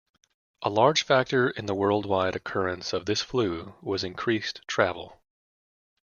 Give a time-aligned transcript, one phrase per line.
[0.63, 5.21] A large factor in the worldwide occurrence of this flu was increased travel.